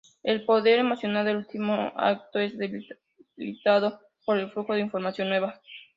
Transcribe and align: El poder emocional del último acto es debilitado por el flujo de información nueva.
El 0.23 0.45
poder 0.45 0.79
emocional 0.79 1.23
del 1.27 1.35
último 1.37 1.91
acto 1.95 2.39
es 2.39 2.53
debilitado 2.57 3.99
por 4.25 4.39
el 4.39 4.49
flujo 4.49 4.73
de 4.73 4.79
información 4.79 5.29
nueva. 5.29 5.61